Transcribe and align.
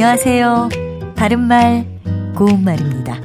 안녕하세요. 0.00 0.68
바른말, 1.16 1.84
고운말입니다. 2.36 3.20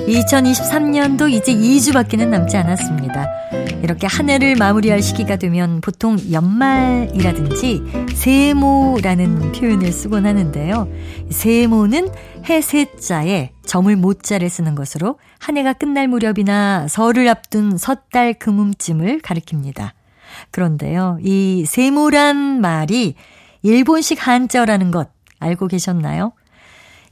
2023년도 0.00 1.32
이제 1.32 1.54
2주밖에는 1.54 2.28
남지 2.28 2.58
않았습니다. 2.58 3.26
이렇게 3.82 4.06
한 4.06 4.28
해를 4.28 4.54
마무리할 4.56 5.00
시기가 5.00 5.36
되면 5.36 5.80
보통 5.80 6.18
연말이라든지 6.30 7.82
세모라는 8.14 9.52
표현을 9.52 9.90
쓰곤 9.90 10.26
하는데요. 10.26 10.88
세모는 11.30 12.10
해세자에 12.46 13.52
점을 13.64 13.96
모자를 13.96 14.50
쓰는 14.50 14.74
것으로 14.74 15.18
한 15.38 15.56
해가 15.56 15.72
끝날 15.72 16.06
무렵이나 16.06 16.86
설을 16.86 17.26
앞둔 17.30 17.78
섣달 17.78 18.34
금음쯤을 18.34 19.20
가리킵니다. 19.20 19.92
그런데요, 20.50 21.16
이 21.22 21.64
세모란 21.66 22.60
말이 22.60 23.14
일본식 23.62 24.26
한자어라는 24.26 24.90
것 24.90 25.17
알고 25.38 25.68
계셨나요? 25.68 26.32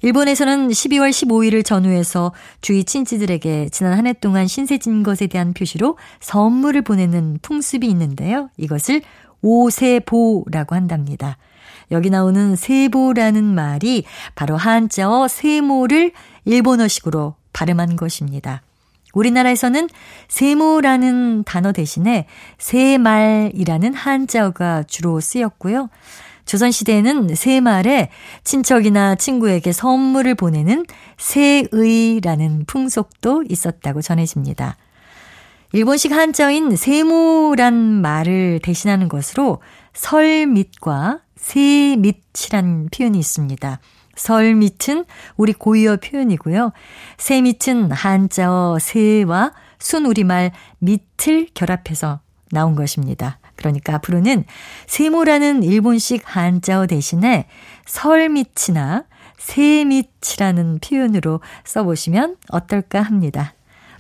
일본에서는 0.02 0.68
12월 0.68 1.10
15일을 1.10 1.64
전후해서 1.64 2.32
주위 2.60 2.84
친지들에게 2.84 3.70
지난 3.70 3.94
한 3.96 4.06
해 4.06 4.12
동안 4.12 4.46
신세진 4.46 5.02
것에 5.02 5.26
대한 5.26 5.54
표시로 5.54 5.96
선물을 6.20 6.82
보내는 6.82 7.38
풍습이 7.42 7.86
있는데요. 7.88 8.50
이것을 8.58 9.02
오세보라고 9.42 10.74
한답니다. 10.74 11.38
여기 11.90 12.10
나오는 12.10 12.56
세보라는 12.56 13.44
말이 13.44 14.04
바로 14.34 14.56
한자어 14.56 15.28
세모를 15.28 16.12
일본어식으로 16.44 17.34
발음한 17.52 17.96
것입니다. 17.96 18.62
우리나라에서는 19.14 19.88
세모라는 20.28 21.44
단어 21.44 21.72
대신에 21.72 22.26
세말이라는 22.58 23.94
한자어가 23.94 24.82
주로 24.84 25.20
쓰였고요. 25.20 25.88
조선시대에는 26.46 27.34
새말에 27.34 28.08
친척이나 28.44 29.16
친구에게 29.16 29.72
선물을 29.72 30.34
보내는 30.36 30.86
새의라는 31.18 32.64
풍속도 32.66 33.44
있었다고 33.48 34.00
전해집니다. 34.00 34.76
일본식 35.72 36.12
한자인 36.12 36.74
세모란 36.74 37.74
말을 37.74 38.60
대신하는 38.62 39.08
것으로 39.08 39.60
설밑과 39.92 41.20
새밑이란 41.36 42.88
표현이 42.96 43.18
있습니다. 43.18 43.80
설밑은 44.14 45.04
우리 45.36 45.52
고유어 45.52 45.98
표현이고요. 45.98 46.72
새밑은 47.18 47.92
한자어 47.92 48.78
새와 48.80 49.52
순우리말 49.78 50.52
밑을 50.78 51.48
결합해서 51.52 52.20
나온 52.56 52.74
것입니다. 52.74 53.38
그러니까 53.54 53.94
앞으로는 53.96 54.44
세모라는 54.86 55.62
일본식 55.62 56.22
한자어 56.24 56.86
대신에 56.86 57.46
설밑이나 57.84 59.04
새밑이라는 59.36 60.78
표현으로 60.78 61.40
써보시면 61.64 62.36
어떨까 62.48 63.02
합니다. 63.02 63.52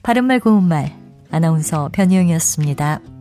바른말 0.02 0.40
고운말 0.40 0.96
아나운서 1.30 1.90
변희영이었습니다. 1.92 3.15